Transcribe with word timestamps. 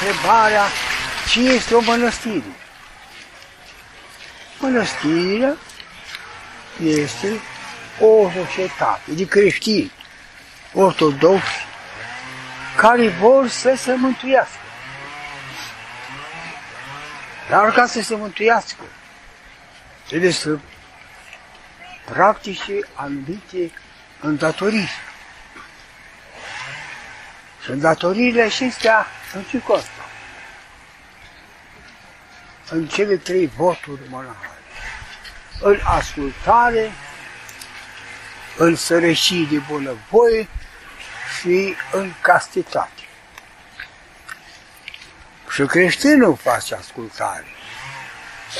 întrebarea 0.00 0.64
ce 1.28 1.40
este 1.40 1.74
o 1.74 1.80
mănăstire. 1.80 2.56
Mănăstirea 4.58 5.56
este 6.82 7.40
o 8.00 8.30
societate 8.30 9.10
de 9.10 9.26
creștini 9.26 9.92
ortodoxi 10.72 11.66
care 12.76 13.08
vor 13.08 13.48
să 13.48 13.74
se 13.76 13.94
mântuiască. 13.94 14.58
Dar 17.50 17.72
ca 17.72 17.86
să 17.86 18.00
se 18.02 18.14
mântuiască, 18.14 18.82
trebuie 20.06 20.30
să 20.30 20.58
practice 22.04 22.78
anumite 22.94 23.72
îndatoriri. 24.20 24.90
Și 27.62 27.70
îndatoririle 27.70 28.42
acestea 28.42 29.06
în 29.34 29.42
ce 29.42 29.60
costă? 29.60 29.95
În 32.70 32.86
cele 32.86 33.16
trei 33.16 33.50
voturi 33.56 34.00
monahale. 34.08 34.50
În 35.60 35.78
ascultare, 35.84 36.90
în 38.56 38.76
sărășii 38.76 39.46
de 39.46 39.56
bunăvoie 39.68 40.48
și 41.38 41.74
în 41.92 42.12
castitate. 42.20 42.90
Și 45.50 45.62
creștinul 45.62 46.36
face 46.36 46.74
ascultare. 46.74 47.44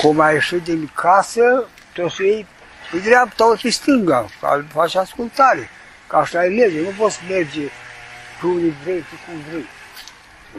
Cum 0.01 0.19
ai 0.19 0.33
ieșit 0.33 0.63
din 0.63 0.91
casă, 0.93 1.67
trebuie 1.91 2.13
să 2.15 2.23
iei 2.23 2.47
pe 2.91 2.97
dreapta, 2.97 3.47
ori 3.47 3.61
pe 3.61 3.69
stânga, 3.69 4.27
faci 4.73 4.95
ascultare. 4.95 5.69
Ca 6.07 6.17
așa 6.17 6.45
e 6.45 6.47
lege, 6.47 6.81
nu 6.81 6.93
poți 6.97 7.19
merge 7.29 7.69
pe 8.39 8.45
unii 8.45 8.75
vrei, 8.83 8.99
pe 8.99 9.15
cum 9.25 9.41
vrei. 9.49 9.67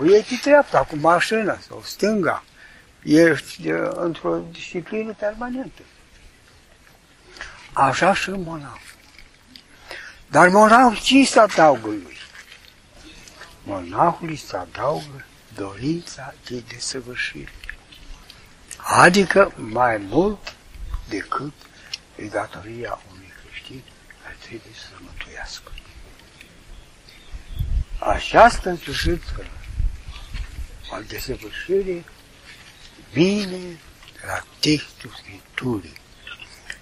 O 0.01 0.05
iei 0.05 0.23
pe 0.23 0.39
dreapta, 0.43 0.79
cu 0.79 0.97
mașina 0.97 1.59
sau 1.69 1.83
stânga. 1.85 2.45
Ești 3.03 3.69
într-o 3.91 4.39
disciplină 4.51 5.13
permanentă. 5.13 5.83
Așa 7.73 8.15
și 8.15 8.31
monahul. 8.31 8.81
Dar 10.31 10.49
monahul 10.49 10.97
ce 10.97 11.25
se 11.25 11.41
adaugă 11.41 11.87
lui? 11.87 12.17
Monahului 13.63 14.37
se 14.37 14.57
adaugă 14.57 15.25
dorința 15.55 16.35
de 16.49 16.63
desăvârșire. 16.69 17.53
Adică 18.77 19.53
mai 19.57 19.97
mult 19.97 20.55
decât 21.09 21.53
e 22.17 22.25
datoria 22.25 23.01
unui 23.13 23.33
creștin 23.45 23.83
care 24.23 24.37
trebuie 24.41 24.73
să 24.75 24.89
mântuiască. 25.01 25.73
Această 27.99 28.69
însușită 28.69 29.47
al 30.93 31.05
desăvârșirii 31.05 32.05
vine 33.13 33.79
de 34.13 34.21
la 34.27 34.45
textul 34.59 35.11
Scripturii. 35.19 35.97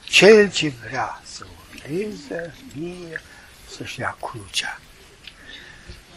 Cel 0.04 0.50
ce 0.50 0.72
vrea 0.86 1.22
să 1.24 1.46
urmeze 1.60 2.54
mie 2.74 3.22
să-și 3.76 4.00
ia 4.00 4.16
crucea. 4.20 4.80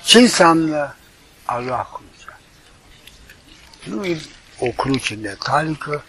Ce 0.05 0.17
înseamnă 0.19 0.95
a 1.45 1.59
lua 1.59 1.89
crucea? 1.93 2.39
Nu 3.83 4.05
e 4.05 4.21
o 4.59 4.67
cruce 4.67 5.15
metalică 5.15 6.03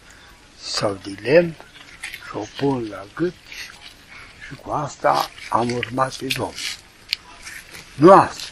sau 0.61 0.99
de 1.03 1.15
lemn 1.23 1.55
și 2.27 2.37
o 2.37 2.45
pun 2.57 2.89
la 2.89 3.07
gât 3.15 3.35
și 4.49 4.55
cu 4.55 4.71
asta 4.71 5.31
am 5.51 5.71
urmat 5.71 6.15
pe 6.15 6.27
Domnul. 6.27 6.55
Nu 7.95 8.13
asta. 8.13 8.45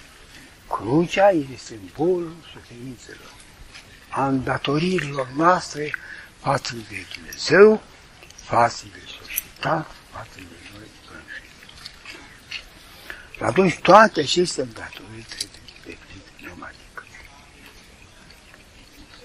Crucea 0.68 1.28
este 1.30 1.56
simbolul 1.56 2.36
suferințelor, 2.52 3.32
a 4.08 4.26
îndatoririlor 4.26 5.28
noastre 5.36 5.94
față 6.40 6.74
de 6.88 7.06
Dumnezeu, 7.14 7.82
față 8.44 8.84
de 8.92 9.00
societate, 9.20 9.94
față 10.12 10.34
de 10.34 10.58
și 13.38 13.44
atunci 13.44 13.78
toate 13.78 14.20
acestea 14.20 14.62
îndatoriri 14.62 15.26
trebuie 15.28 15.60
îndeplinite 15.84 16.30
pneumatică. 16.36 17.04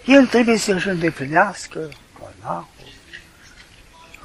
El 0.06 0.28
trebuie 0.28 0.58
să-și 0.58 0.88
îndeplinească 0.88 1.90
monahul, 2.20 2.92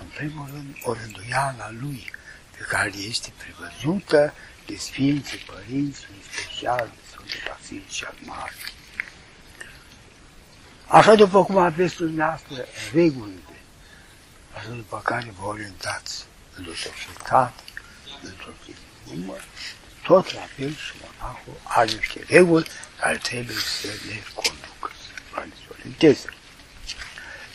în 0.00 0.06
primul 0.16 0.49
rând, 0.53 0.77
o 0.82 0.93
rânduială 0.93 1.75
lui, 1.81 2.11
pe 2.56 2.65
care 2.69 2.93
este 2.97 3.32
prevăzută 3.37 4.34
de 4.66 4.77
Sfinții 4.77 5.38
Părinți, 5.38 6.06
în 6.11 6.16
special 6.31 6.91
de 6.94 7.00
Sfântul 7.11 7.41
Basil 7.49 7.82
cel 7.88 8.15
Mare. 8.25 8.55
Așa 10.91 11.15
după 11.15 11.44
cum 11.44 11.56
aveți 11.56 11.97
dumneavoastră 11.97 12.65
regulile, 12.93 13.60
așa 14.56 14.69
după 14.69 15.00
care 15.04 15.32
vă 15.41 15.47
orientați 15.47 16.25
într-o 16.56 16.72
societate, 16.75 17.62
într-o 18.22 18.50
număr, 19.12 19.44
tot 20.03 20.32
la 20.34 20.47
fel 20.56 20.71
și 20.75 20.93
monahul 21.00 21.60
are 21.62 21.91
niște 21.93 22.25
reguli 22.28 22.66
care 23.00 23.16
trebuie 23.16 23.56
să 23.56 23.87
le 23.87 24.22
conducă, 24.34 24.91
să 25.34 25.41
le 25.41 25.53
orienteze. 25.71 26.28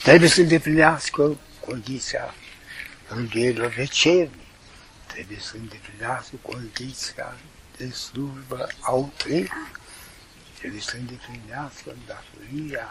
Trebuie 0.03 0.29
să 0.29 0.41
îndeplinească 0.41 1.37
condiția 1.65 2.33
rânduielor 3.07 3.67
vecernii, 3.67 4.47
trebuie 5.07 5.39
să 5.39 5.55
îndeplinească 5.55 6.35
condiția 6.41 7.35
de 7.77 7.89
slujbă 7.89 8.67
autrică, 8.79 9.67
trebuie 10.59 10.81
să 10.81 10.95
îndeplinească 10.95 11.95
datoria 12.07 12.89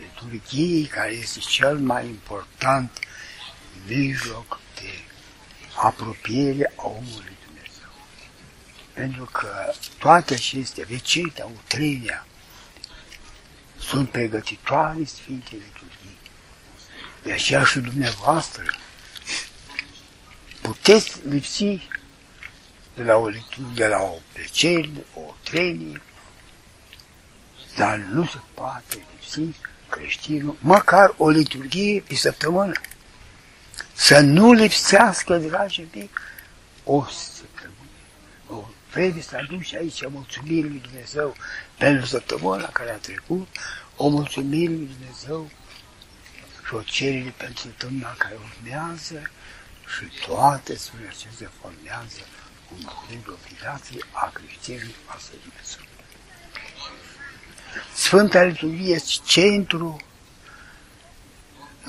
liturgiei, 0.00 0.84
care 0.84 1.12
este 1.12 1.38
cel 1.38 1.78
mai 1.78 2.06
important 2.06 2.98
mijloc 3.86 4.60
de 4.74 4.90
apropiere 5.74 6.72
a 6.76 6.86
omului 6.86 7.34
pentru 8.94 9.24
că 9.24 9.72
toate 9.98 10.34
acestea, 10.34 10.84
veceta, 10.88 11.50
utrenia, 11.54 12.26
sunt 13.78 14.10
pregătitoare 14.10 15.04
Sfintele 15.04 15.62
Liturghii. 15.64 16.18
De 17.22 17.32
aceea 17.32 17.64
și 17.64 17.78
dumneavoastră 17.78 18.76
puteți 20.60 21.28
lipsi 21.28 21.88
de 22.94 23.02
la 23.02 23.16
o, 23.16 23.30
de 23.74 23.86
la 23.86 23.98
o 24.02 24.18
plăcere, 24.32 24.90
o 25.14 25.34
trenie, 25.42 26.02
dar 27.76 27.96
nu 27.96 28.26
se 28.26 28.38
poate 28.54 29.06
lipsi 29.12 29.58
creștinul, 29.96 30.56
măcar 30.60 31.14
o 31.16 31.28
liturghie 31.28 32.04
pe 32.08 32.14
săptămână. 32.14 32.72
Să 33.92 34.20
nu 34.20 34.52
lipsească, 34.52 35.36
dragii 35.36 35.88
mei, 35.92 36.10
o 36.84 37.04
Trebuie 38.94 39.22
să 39.22 39.36
aduci 39.36 39.74
aici 39.74 40.08
mulțumiri 40.08 40.68
lui 40.68 40.78
Dumnezeu 40.78 41.36
pentru 41.78 42.06
săptămâna 42.06 42.68
care 42.68 42.90
a 42.90 42.96
trecut, 42.96 43.48
o 43.96 44.08
mulțumire 44.08 44.72
lui 44.72 44.90
Dumnezeu 44.98 45.50
și 46.66 46.74
o 46.74 46.82
cerere 46.82 47.34
pentru 47.36 47.60
săptămâna 47.62 48.14
care 48.18 48.36
urmează 48.46 49.30
și 49.94 50.26
toate 50.26 50.76
spune 50.76 51.06
acestea 51.08 51.50
formează 51.60 52.20
un 52.74 52.82
cuvânt 52.82 53.24
de 53.24 53.30
obligație 53.30 54.00
a 54.12 54.30
creștinului 54.34 54.94
față 55.06 55.28
de 55.30 55.36
Dumnezeu. 55.42 55.93
Sfânta 57.94 58.42
Liturghie 58.42 58.94
este 58.94 59.22
centru 59.24 59.96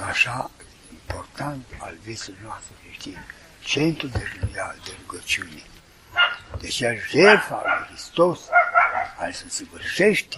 așa 0.08 0.52
important 0.92 1.66
al 1.78 1.94
vieții 2.04 2.36
noastre 2.44 2.74
creștine, 2.84 3.26
centru 3.60 4.08
de, 4.08 4.24
de 4.52 4.92
rugăciune. 5.02 5.64
Deci 6.60 6.84
jertfa 7.10 7.62
lui 7.64 7.88
Hristos 7.88 8.40
care 9.18 9.32
se 9.32 9.46
săvârșește 9.48 10.38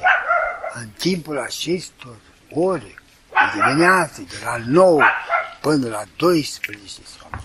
în 0.73 0.87
timpul 0.87 1.39
acestor 1.39 2.15
ore 2.51 2.93
de 3.31 3.59
dimineață, 3.59 4.21
de 4.21 4.35
la 4.43 4.57
9 4.65 5.03
până 5.61 5.87
la 5.87 6.03
12 6.15 7.01
sau 7.19 7.43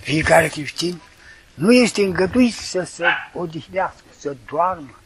fiecare 0.00 0.48
creștin 0.48 1.00
nu 1.54 1.72
este 1.72 2.02
îngăduit 2.02 2.54
să 2.54 2.82
se 2.82 3.04
odihnească, 3.32 4.04
să 4.18 4.36
doarmă, 4.46 4.98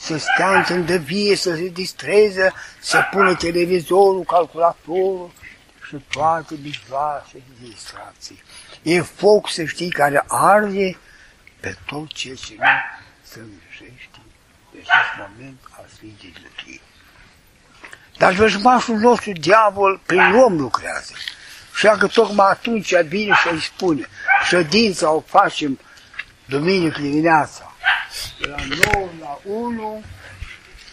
să 0.00 0.16
stea 0.16 0.56
în 0.56 0.62
tândăvie, 0.62 1.36
să 1.36 1.54
se 1.54 1.68
distreze, 1.68 2.52
să 2.80 3.08
pună 3.10 3.34
televizorul, 3.34 4.24
calculatorul 4.24 5.30
și 5.86 5.96
toate 6.10 6.54
mijloace 6.62 7.32
de 7.32 7.68
distracție. 7.68 8.36
E 8.82 9.00
foc, 9.00 9.50
să 9.50 9.64
știi, 9.64 9.90
care 9.90 10.24
arde 10.28 10.98
pe 11.60 11.76
tot 11.86 12.12
ce 12.12 12.34
ce 12.34 12.54
nu 12.58 12.64
se 13.22 13.38
îngrijește 13.38 14.18
de 14.72 14.78
acest 14.78 15.28
moment 15.28 15.58
al 15.70 15.84
Sfintei 15.94 16.34
Lătrii. 16.42 16.80
Dar 18.18 18.32
vrăjmașul 18.32 18.96
nostru, 18.96 19.32
diavol, 19.32 20.00
prin 20.06 20.34
om 20.34 20.56
lucrează. 20.56 21.12
Și 21.74 21.84
dacă 21.84 22.06
tocmai 22.06 22.50
atunci 22.50 22.94
vine 22.94 23.34
și 23.34 23.48
îi 23.52 23.60
spune, 23.60 24.08
ședința 24.48 25.10
o 25.10 25.20
facem 25.20 25.78
duminică 26.44 27.00
dimineața, 27.00 27.69
de 28.40 28.46
la 28.46 28.56
9 28.94 29.08
la 29.20 29.38
1, 29.44 30.02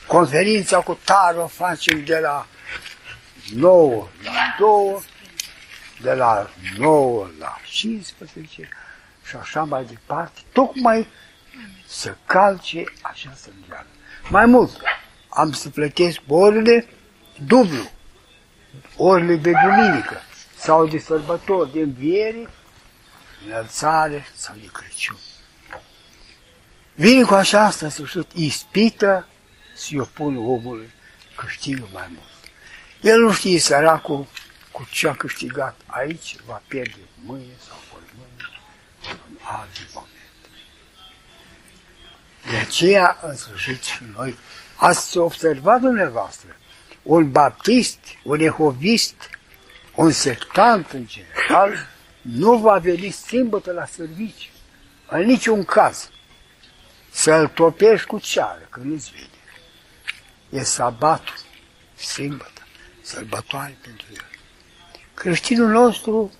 conferința 0.07 0.79
cu 0.79 0.99
tare 1.03 1.37
o 1.37 1.47
facem 1.47 2.03
de 2.03 2.19
la 2.19 2.47
9 3.55 4.07
la 4.23 4.55
2, 4.59 5.03
de 6.01 6.13
la 6.13 6.49
9 6.77 7.27
la 7.39 7.57
15 7.65 8.69
și 9.27 9.35
așa 9.35 9.63
mai 9.63 9.85
departe, 9.85 10.39
tocmai 10.51 11.07
să 11.87 12.15
calce 12.25 12.83
așa 13.01 13.33
să 13.35 13.49
îngeală. 13.61 13.87
Mai 14.29 14.45
mult, 14.45 14.71
am 15.29 15.51
să 15.51 15.69
plătesc 15.69 16.19
orele 16.27 16.87
dublu, 17.45 17.91
orele 18.97 19.35
de 19.35 19.51
duminică 19.63 20.21
sau 20.57 20.87
de 20.87 20.97
sărbători, 20.97 21.71
de 21.71 21.79
înviere, 21.79 22.49
înălțare 23.47 24.25
sau 24.35 24.55
de 24.61 24.69
Crăciun. 24.71 25.17
Vine 26.99 27.23
cu 27.23 27.33
aceasta 27.33 27.85
în 27.85 27.91
sfârșit 27.91 28.31
ispită 28.33 29.27
să-i 29.75 29.99
opună 29.99 30.39
omului 30.39 30.89
câștigă 31.35 31.87
mai 31.93 32.07
mult. 32.09 32.51
El 33.01 33.19
nu 33.19 33.31
știe 33.31 33.59
săracul 33.59 34.27
cu 34.71 34.87
ce 34.91 35.07
a 35.07 35.13
câștigat 35.13 35.79
aici, 35.85 36.35
va 36.45 36.61
pierde 36.67 36.97
mâine 37.25 37.53
sau 37.67 37.77
mâine 37.93 38.49
în 39.29 39.37
alte 39.41 39.79
momente. 39.93 40.49
De 42.49 42.57
aceea, 42.57 43.17
în 43.21 43.35
sfârșit, 43.35 43.83
și 43.83 44.03
noi 44.15 44.37
ați 44.75 45.17
observat 45.17 45.81
dumneavoastră, 45.81 46.55
un 47.01 47.31
baptist, 47.31 47.99
un 48.23 48.39
ehovist, 48.39 49.29
un 49.95 50.11
sectant 50.11 50.91
în 50.91 51.07
general, 51.07 51.87
nu 52.21 52.57
va 52.57 52.77
veni 52.77 53.09
sâmbătă 53.09 53.71
la 53.71 53.85
serviciu, 53.85 54.49
în 55.09 55.25
niciun 55.25 55.63
caz, 55.63 56.09
să-l 57.17 57.47
topești 57.47 58.07
cu 58.07 58.19
ceară 58.19 58.67
când 58.69 58.93
îți 58.93 59.11
vine. 59.11 59.27
E 60.49 60.63
sabatul, 60.63 61.35
sâmbătă, 61.95 62.61
sărbătoare 63.01 63.77
pentru 63.81 64.05
el. 64.13 64.25
Creștinul 65.13 65.69
nostru 65.69 66.31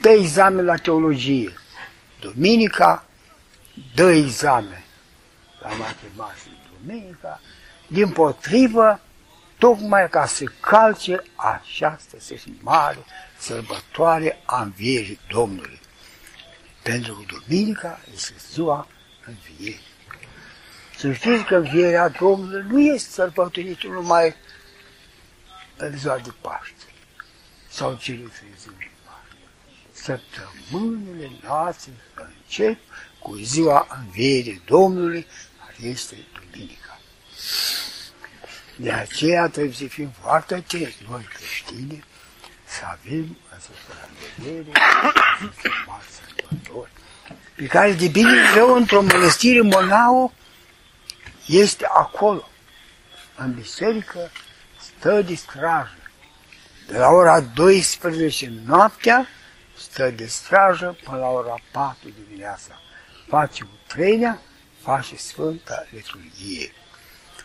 dă 0.00 0.08
examen 0.08 0.64
la 0.64 0.76
teologie. 0.76 1.52
Duminica 2.20 3.04
dă 3.94 4.10
examen 4.10 4.84
la 5.60 5.68
matematică. 5.68 6.56
Duminica, 6.80 7.40
din 7.86 8.10
potrivă, 8.10 9.00
tocmai 9.58 10.08
ca 10.08 10.26
să 10.26 10.44
calce 10.60 11.22
această 11.34 12.16
să 12.20 12.34
mare 12.60 13.04
sărbătoare 13.38 14.42
a 14.44 14.62
învierii 14.62 15.20
Domnului. 15.28 15.80
Pentru 16.82 17.14
că 17.14 17.34
Duminica 17.34 18.00
este 18.14 18.34
ziua 18.52 18.86
învierii. 19.26 19.87
Să 20.98 21.12
știți 21.12 21.44
că 21.44 21.54
învierea 21.54 22.08
Domnului 22.08 22.64
nu 22.68 22.80
este 22.80 23.10
sărbătorită 23.10 23.86
numai 23.86 24.34
în 25.76 25.98
ziua 25.98 26.18
de 26.18 26.30
Paște 26.40 26.84
sau 27.68 27.94
cele 27.94 28.18
trei 28.18 28.48
zile 28.60 28.74
de 28.78 28.90
Paște. 29.04 29.36
Săptămânile 29.92 31.30
noastre 31.42 31.92
încep 32.14 32.78
cu 33.18 33.34
ziua 33.34 33.86
învierii 34.00 34.62
Domnului, 34.66 35.26
care 35.58 35.88
este 35.88 36.16
Duminica. 36.32 37.00
De 38.76 38.92
aceea 38.92 39.48
trebuie 39.48 39.74
să 39.74 39.84
fim 39.84 40.10
foarte 40.20 40.54
atenți, 40.54 40.96
noi 41.08 41.28
creștini, 41.34 42.04
să 42.64 42.80
avem 42.84 43.36
în 43.50 43.60
vedere 44.36 44.70
mari 45.86 46.04
sărbători, 46.10 46.90
pe 47.54 47.66
care 47.66 47.92
de 47.92 48.08
bine 48.08 48.52
rău 48.54 48.74
într-o 48.74 49.02
mănăstire 49.02 49.60
monau 49.60 50.32
este 51.48 51.86
acolo, 51.94 52.48
în 53.36 53.54
biserică, 53.54 54.30
stă 54.80 55.22
de 55.22 55.34
strajă. 55.34 55.96
De 56.86 56.98
la 56.98 57.08
ora 57.08 57.40
12 57.40 58.52
noaptea, 58.66 59.26
stă 59.76 60.10
de 60.10 60.26
strajă 60.26 60.98
până 61.04 61.16
la 61.16 61.26
ora 61.26 61.54
4 61.72 62.08
dimineața. 62.26 62.80
Face 63.28 63.68
utrenia, 63.84 64.40
face 64.82 65.16
Sfânta 65.16 65.86
Liturghie. 65.90 66.72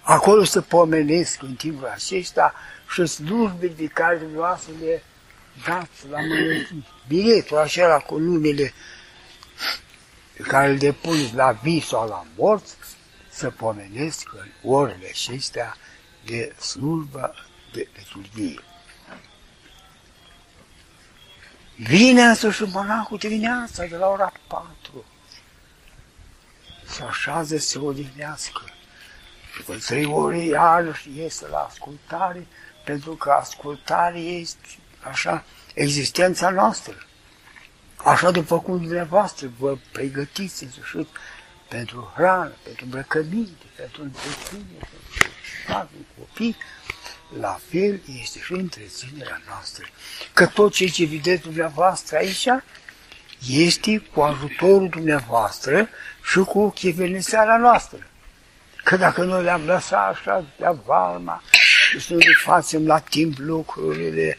Acolo 0.01 0.43
să 0.43 0.61
pomenesc 0.61 1.41
în 1.41 1.55
timpul 1.55 1.87
acesta 1.87 2.53
și 2.93 3.05
slujbe 3.05 3.67
de 3.67 3.85
care 3.85 4.17
dumneavoastră 4.17 4.71
le 4.81 5.03
dați 5.65 6.07
la 6.09 6.19
mănăstiri. 6.19 6.87
Biletul 7.07 7.57
acela 7.57 7.97
cu 7.97 8.17
numele 8.17 8.73
pe 10.33 10.43
care 10.43 10.69
îl 10.69 10.77
depuneți 10.77 11.35
la 11.35 11.51
vis 11.51 11.87
sau 11.87 12.07
la 12.07 12.25
morți, 12.35 12.75
să 13.33 13.49
pomenesc 13.49 14.33
în 14.33 14.71
orele 14.71 15.07
acestea 15.09 15.77
de 16.25 16.55
slujbă 16.59 17.33
de 17.73 17.87
liturghie. 17.97 18.59
Vine 21.75 22.21
însuși 22.21 22.63
monahul 22.63 23.17
dimineața 23.17 23.85
de 23.85 23.95
la 23.95 24.07
ora 24.07 24.31
4 24.47 25.05
să 26.85 27.03
așează 27.03 27.57
să 27.57 27.79
odihnească. 27.79 28.61
După 29.57 29.77
trei 29.77 30.05
ore 30.05 30.37
iarăși 30.37 31.09
iese 31.15 31.47
la 31.47 31.57
ascultare, 31.57 32.47
pentru 32.85 33.15
că 33.15 33.31
ascultare 33.31 34.19
este 34.19 34.67
așa 35.01 35.43
existența 35.73 36.49
noastră. 36.49 36.93
Așa 37.95 38.31
după 38.31 38.59
cum 38.59 38.77
dumneavoastră 38.77 39.51
vă 39.57 39.77
pregătiți 39.91 40.63
în 40.63 40.71
sfârșit 40.71 41.07
pentru 41.75 42.11
hrană, 42.15 42.51
pentru 42.63 42.85
îmbrăcăminte, 42.85 43.65
pentru 43.75 44.01
întreținere, 44.01 44.87
pentru 44.91 45.17
patru 45.67 45.97
copii, 46.17 46.55
la 47.39 47.59
fel 47.69 48.01
este 48.21 48.39
și 48.39 48.51
întreținerea 48.51 49.41
noastră. 49.47 49.85
Că 50.33 50.45
tot 50.45 50.73
ce 50.73 50.85
ce 50.85 51.05
vedeți 51.05 51.41
dumneavoastră 51.41 52.17
aici 52.17 52.47
este 53.49 53.97
cu 53.97 54.21
ajutorul 54.21 54.89
dumneavoastră 54.89 55.89
și 56.23 56.39
cu 56.39 56.69
chiveneseala 56.69 57.57
noastră. 57.57 58.07
Că 58.83 58.95
dacă 58.97 59.23
noi 59.23 59.43
le-am 59.43 59.65
lăsat 59.65 60.09
așa 60.11 60.45
de 60.57 60.65
valma 60.85 61.41
și 61.89 61.99
să 61.99 62.13
nu 62.13 62.19
le 62.19 62.33
facem 62.43 62.85
la 62.85 62.99
timp 62.99 63.37
lucrurile, 63.37 64.37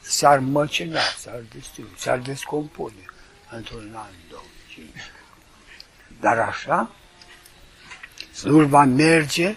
s-ar 0.00 0.38
măcina, 0.38 1.00
s-ar 1.18 1.42
distruge, 1.54 1.94
s-ar 1.96 2.18
descompune 2.18 3.04
într-un 3.50 3.92
an, 3.94 4.10
două, 4.30 4.42
cinci. 4.68 5.12
Dar 6.20 6.38
așa, 6.38 6.90
slujba 8.32 8.84
merge 8.84 9.56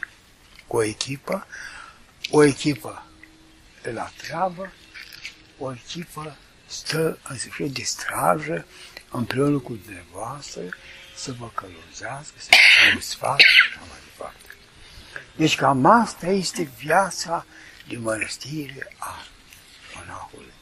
cu 0.67 0.77
o 0.77 0.83
echipă, 0.83 1.47
o 2.31 2.43
echipă 2.43 3.05
de 3.81 3.91
la 3.91 4.11
treabă, 4.17 4.71
o 5.57 5.73
echipă 5.73 6.37
stă 6.65 7.17
în 7.27 7.37
sfârșit 7.37 7.73
de 7.73 7.83
strajă 7.83 8.65
împreună 9.11 9.57
cu 9.57 9.73
dumneavoastră 9.83 10.61
să 11.15 11.31
vă 11.39 11.49
călăuzească, 11.53 12.35
să 12.37 12.49
vă 12.93 12.99
sfat 12.99 13.39
și 13.39 13.69
așa 13.69 13.79
mai 13.79 13.97
departe. 14.03 14.49
Deci 15.35 15.55
cam 15.55 15.85
asta 15.85 16.27
este 16.27 16.69
viața 16.77 17.45
de 17.87 17.97
mănăstire 17.97 18.95
a 18.97 19.25
monahului. 19.95 20.53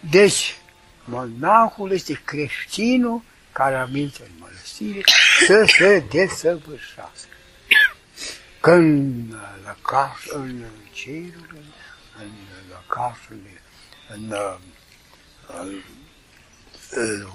Deci, 0.00 0.56
monahul 1.04 1.92
este 1.92 2.20
creștinul 2.24 3.22
care 3.52 3.74
aminte 3.74 4.22
în 4.22 4.30
mănăstire 4.38 5.02
să 5.46 5.64
se 5.66 6.04
desăvârșească. 6.10 7.28
Când 8.60 9.34
lăcaș, 9.64 10.26
în 10.26 10.64
cerul, 10.92 11.64
în 12.18 12.32
lăcașurile, 12.68 13.62
în, 14.08 14.34
în, 15.46 15.82
în 16.90 17.28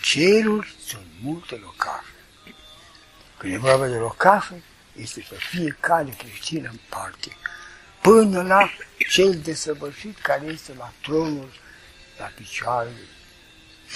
ceruri 0.00 0.74
sunt 0.86 1.06
multe 1.22 1.54
locașe. 1.54 2.14
Când 3.38 3.52
e 3.52 3.56
vorba 3.56 3.86
de 3.86 3.96
locașe, 3.96 4.62
este 4.96 5.26
pe 5.28 5.34
fiecare 5.34 6.14
creștin 6.18 6.68
în 6.70 6.78
parte, 6.88 7.36
până 8.00 8.42
la 8.42 8.70
cel 9.08 9.38
desăvârșit 9.38 10.18
care 10.18 10.46
este 10.46 10.74
la 10.78 10.92
tronul, 11.02 11.50
la 12.18 12.24
picioarele 12.24 13.00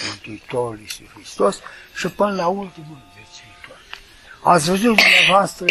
Mântuitorul 0.07 0.79
Iisus 0.79 1.07
Hristos 1.13 1.59
și 1.95 2.07
până 2.07 2.35
la 2.35 2.47
ultimul 2.47 2.97
viețuitor. 3.15 3.79
Ați 4.43 4.69
văzut 4.69 4.95
dumneavoastră 4.95 5.65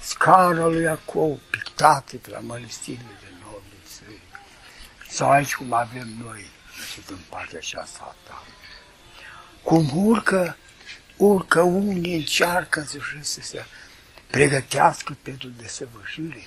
scara 0.00 0.66
lui 0.66 0.82
Iacov 0.82 1.38
pictate 1.50 2.16
pe 2.16 2.30
la 2.30 2.38
mănăstirile 2.38 3.18
de 3.20 3.28
nord 3.42 3.62
din 3.68 3.78
țări. 3.96 4.20
Sau 5.08 5.30
aici 5.30 5.54
cum 5.54 5.72
avem 5.72 6.08
noi, 6.24 6.46
și 6.92 7.00
în 7.08 7.18
partea 7.28 7.58
aceasta 7.58 7.98
a 8.02 8.28
ta. 8.28 8.42
Cum 9.62 9.90
urcă, 9.94 10.56
urcă 11.16 11.60
unii 11.60 12.14
încearcă 12.14 12.86
să 13.20 13.40
se 13.40 13.64
pregătească 14.26 15.16
pentru 15.22 15.48
desăvârșire 15.48 16.46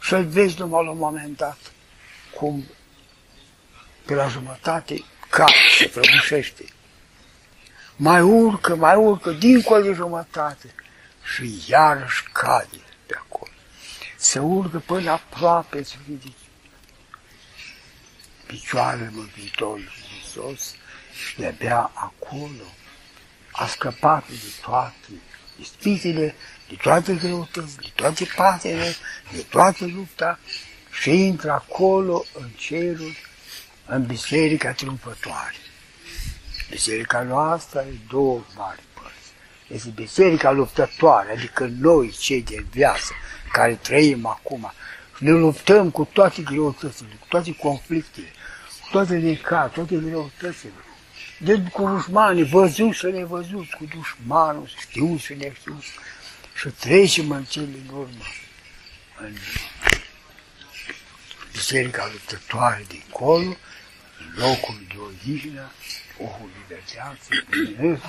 și-l 0.00 0.24
vezi 0.24 0.58
numai 0.58 0.84
la 0.84 0.90
un 0.90 0.98
moment 0.98 1.36
dat 1.36 1.58
cum 2.36 2.64
pe 4.04 4.14
la 4.14 4.28
jumătate 4.28 5.04
care 5.38 5.52
se 5.78 5.86
prăbușește. 5.86 6.64
Mai 7.96 8.20
urcă, 8.20 8.74
mai 8.76 8.96
urcă, 8.96 9.30
dincolo 9.30 9.82
de 9.82 9.92
jumătate 9.92 10.74
și 11.34 11.62
iarăși 11.66 12.22
cade 12.32 12.80
pe 13.06 13.14
acolo. 13.18 13.50
Să 14.16 14.40
urcă 14.40 14.82
până 14.86 15.10
aproape 15.10 15.82
să 15.82 15.94
ridice 16.06 16.46
picioarele 18.46 19.10
Mântuitorului 19.12 19.92
Hristos 20.08 20.74
și 21.26 21.38
de-abia 21.38 21.90
acolo 21.94 22.68
a 23.52 23.66
scăpat 23.66 24.28
de 24.28 24.52
toate 24.62 25.12
ispitele, 25.60 26.34
de 26.68 26.76
toate 26.82 27.14
greutăți, 27.14 27.76
de 27.76 27.90
toate 27.94 28.28
patele, 28.36 28.94
de 29.32 29.44
toată 29.50 29.86
lupta 29.86 30.38
și 30.90 31.10
intră 31.10 31.50
acolo 31.50 32.24
în 32.32 32.48
cerul, 32.56 33.14
în 33.88 34.06
biserica 34.06 34.72
triumfătoare. 34.72 35.54
Biserica 36.70 37.22
noastră 37.22 37.78
are 37.78 37.98
două 38.08 38.40
mari 38.56 38.80
părți. 38.94 39.32
Este 39.68 39.88
biserica 39.94 40.50
luptătoare, 40.50 41.32
adică 41.32 41.70
noi, 41.80 42.10
cei 42.10 42.42
de 42.42 42.64
viață, 42.70 43.12
care 43.52 43.74
trăim 43.74 44.26
acum, 44.26 44.72
ne 45.18 45.30
luptăm 45.30 45.90
cu 45.90 46.08
toate 46.12 46.42
greutățile, 46.42 47.16
cu 47.20 47.26
toate 47.28 47.56
conflictele, 47.56 48.26
cu 48.80 48.88
toate 48.90 49.16
necate, 49.16 49.74
toate 49.74 49.96
greutățile. 49.96 50.72
De 51.38 51.62
cu 51.72 51.88
dușmanii, 51.88 52.44
văzuți 52.44 52.98
și 52.98 53.06
nevăzuți, 53.06 53.76
cu 53.76 53.84
dușmanul, 53.84 54.70
știuți 54.80 55.24
și 55.24 55.34
neștiuți. 55.34 55.88
Și 56.54 56.68
trecem 56.68 57.30
în 57.30 57.44
cele 57.44 57.66
din 57.66 57.90
urmă, 57.92 58.24
în 59.20 59.34
biserica 61.52 62.08
luptătoare 62.12 62.84
dincolo, 62.88 63.36
în 63.36 63.56
locul 64.36 64.80
de 64.88 64.94
odihnă, 65.06 65.70
ohul 66.18 66.50
de 66.68 66.82
viață, 66.92 67.46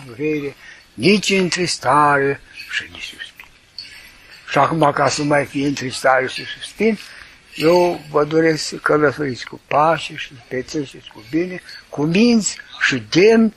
durere, 0.06 0.56
nici 0.94 1.30
întristare 1.30 2.42
și 2.72 2.84
nici 2.92 3.14
suspin. 3.18 3.46
Și 4.50 4.58
acum, 4.58 4.92
ca 4.92 5.10
să 5.10 5.24
mai 5.24 5.46
fie 5.46 5.68
întristare 5.68 6.28
și 6.28 6.46
suspin, 6.46 6.98
eu 7.56 8.02
vă 8.10 8.24
doresc 8.24 8.64
să 8.64 8.76
călătoriți 8.76 9.46
cu 9.46 9.62
pace 9.68 10.16
și 10.16 10.34
petreceți 10.48 11.10
cu 11.14 11.24
bine, 11.30 11.62
cu 11.90 12.04
minți 12.04 12.58
și 12.80 13.04
demn 13.10 13.54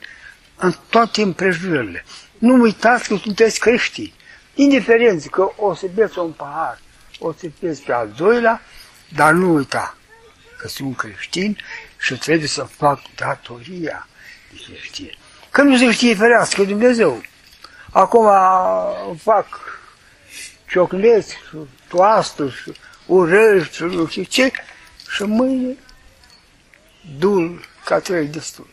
în 0.55 0.73
toate 0.89 1.21
împrejurările. 1.21 2.05
Nu 2.37 2.61
uitați 2.61 3.07
că 3.07 3.15
sunteți 3.15 3.59
creștini. 3.59 4.13
Indiferent 4.53 5.25
că 5.25 5.51
o 5.55 5.73
să 5.73 5.85
beți 5.93 6.19
un 6.19 6.31
pahar, 6.31 6.79
o 7.19 7.33
să 7.33 7.47
beți 7.59 7.81
pe 7.81 7.93
al 7.93 8.13
doilea, 8.17 8.61
dar 9.09 9.33
nu 9.33 9.53
uita 9.53 9.97
că 10.63 10.69
sunt 10.69 10.97
creștin 10.97 11.57
și 11.99 12.17
trebuie 12.17 12.47
să 12.47 12.63
fac 12.63 13.01
datoria 13.15 14.07
de 14.51 14.57
creștin. 14.65 15.17
Că 15.49 15.61
nu 15.61 15.77
se 15.77 15.91
știe 15.91 16.15
ferească 16.15 16.63
Dumnezeu. 16.63 17.21
Acum 17.91 18.29
fac 19.17 19.47
ciocnesc, 20.69 21.35
toastă, 21.87 22.53
urări 23.05 23.71
și 23.73 23.83
nu 23.83 24.07
știu 24.07 24.23
ce, 24.23 24.51
și 25.09 25.23
mâine 25.23 25.77
dul 27.17 27.65
ca 27.85 27.99
trei 27.99 28.27
destul. 28.27 28.67